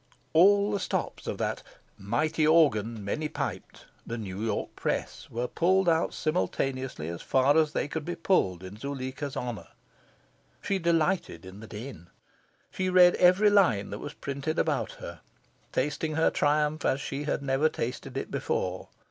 [0.33, 1.61] All the stops of that
[1.95, 7.73] "mighty organ, many piped," the New York press, were pulled out simultaneously, as far as
[7.73, 9.67] they could be pulled, in Zuleika's honour.
[10.59, 12.07] She delighted in the din.
[12.71, 15.21] She read every line that was printed about her,
[15.71, 18.89] tasting her triumph as she had never tasted it before.